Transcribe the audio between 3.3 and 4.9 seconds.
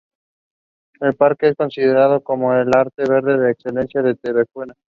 por excelencia de Trebujena.